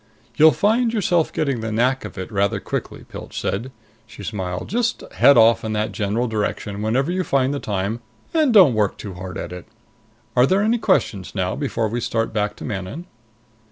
"You'll 0.35 0.51
find 0.51 0.91
yourself 0.91 1.31
getting 1.31 1.59
the 1.59 1.71
knack 1.71 2.03
of 2.05 2.17
it 2.17 2.31
rather 2.31 2.59
quickly," 2.59 3.03
Pilch 3.07 3.39
said. 3.39 3.71
She 4.07 4.23
smiled. 4.23 4.67
"Just 4.67 5.01
head 5.13 5.37
off 5.37 5.63
in 5.63 5.73
that 5.73 5.91
general 5.91 6.27
direction 6.27 6.81
whenever 6.81 7.11
you 7.11 7.23
find 7.23 7.53
the 7.53 7.59
time, 7.59 7.99
and 8.33 8.51
don't 8.51 8.73
work 8.73 8.97
too 8.97 9.13
hard 9.13 9.37
at 9.37 9.51
it. 9.53 9.67
Are 10.35 10.47
there 10.47 10.63
any 10.63 10.79
questions 10.79 11.35
now 11.35 11.55
before 11.55 11.87
we 11.87 12.01
start 12.01 12.33
back 12.33 12.55
to 12.55 12.65
Manon?" 12.65 13.05